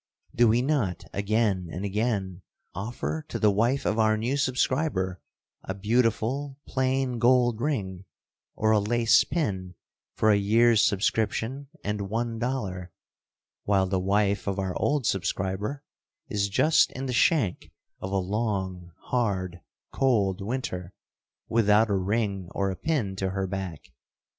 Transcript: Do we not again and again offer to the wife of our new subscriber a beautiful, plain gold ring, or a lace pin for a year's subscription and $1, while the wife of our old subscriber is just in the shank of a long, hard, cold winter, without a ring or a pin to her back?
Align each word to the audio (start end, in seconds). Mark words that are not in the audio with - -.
Do 0.33 0.47
we 0.47 0.63
not 0.63 1.03
again 1.13 1.69
and 1.71 1.85
again 1.85 2.41
offer 2.73 3.23
to 3.27 3.37
the 3.37 3.51
wife 3.51 3.85
of 3.85 3.99
our 3.99 4.17
new 4.17 4.35
subscriber 4.35 5.21
a 5.63 5.75
beautiful, 5.75 6.57
plain 6.65 7.19
gold 7.19 7.61
ring, 7.61 8.05
or 8.55 8.71
a 8.71 8.79
lace 8.79 9.23
pin 9.23 9.75
for 10.15 10.31
a 10.31 10.37
year's 10.37 10.83
subscription 10.87 11.67
and 11.83 11.99
$1, 11.99 12.87
while 13.65 13.85
the 13.85 13.99
wife 13.99 14.47
of 14.47 14.57
our 14.57 14.75
old 14.75 15.05
subscriber 15.05 15.83
is 16.29 16.49
just 16.49 16.91
in 16.93 17.05
the 17.05 17.13
shank 17.13 17.69
of 17.99 18.11
a 18.11 18.17
long, 18.17 18.91
hard, 19.03 19.61
cold 19.93 20.41
winter, 20.41 20.95
without 21.47 21.91
a 21.91 21.95
ring 21.95 22.49
or 22.55 22.71
a 22.71 22.75
pin 22.75 23.15
to 23.17 23.29
her 23.29 23.45
back? 23.45 23.83